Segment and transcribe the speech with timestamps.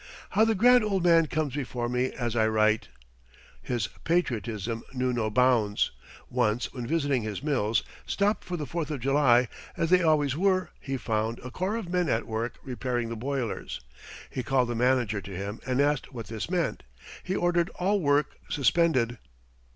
[0.31, 2.87] How the grand old man comes before me as I write.
[3.61, 5.91] His patriotism knew no bounds.
[6.27, 10.71] Once when visiting his mills, stopped for the Fourth of July, as they always were,
[10.79, 13.79] he found a corps of men at work repairing the boilers.
[14.31, 16.81] He called the manager to him and asked what this meant.
[17.23, 19.19] He ordered all work suspended.